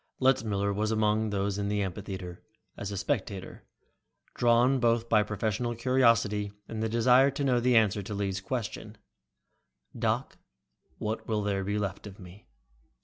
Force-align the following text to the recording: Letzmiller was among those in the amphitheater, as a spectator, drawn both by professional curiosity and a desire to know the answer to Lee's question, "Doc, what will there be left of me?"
Letzmiller 0.19 0.73
was 0.73 0.89
among 0.89 1.29
those 1.29 1.59
in 1.59 1.67
the 1.69 1.83
amphitheater, 1.83 2.41
as 2.75 2.91
a 2.91 2.97
spectator, 2.97 3.65
drawn 4.33 4.79
both 4.79 5.07
by 5.07 5.21
professional 5.21 5.75
curiosity 5.75 6.51
and 6.67 6.83
a 6.83 6.89
desire 6.89 7.29
to 7.29 7.43
know 7.43 7.59
the 7.59 7.77
answer 7.77 8.01
to 8.01 8.15
Lee's 8.15 8.41
question, 8.41 8.97
"Doc, 9.95 10.39
what 10.97 11.27
will 11.27 11.43
there 11.43 11.63
be 11.63 11.77
left 11.77 12.07
of 12.07 12.17
me?" 12.19 12.47